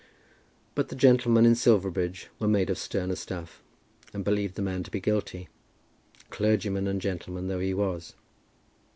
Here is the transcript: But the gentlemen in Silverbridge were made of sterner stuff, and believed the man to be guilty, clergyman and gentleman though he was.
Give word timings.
But 0.73 0.89
the 0.89 0.95
gentlemen 0.95 1.45
in 1.45 1.53
Silverbridge 1.53 2.29
were 2.39 2.47
made 2.47 2.71
of 2.71 2.79
sterner 2.79 3.13
stuff, 3.15 3.61
and 4.15 4.25
believed 4.25 4.55
the 4.55 4.63
man 4.63 4.81
to 4.81 4.89
be 4.89 4.99
guilty, 4.99 5.47
clergyman 6.31 6.87
and 6.87 6.99
gentleman 6.99 7.49
though 7.49 7.59
he 7.59 7.75
was. 7.75 8.15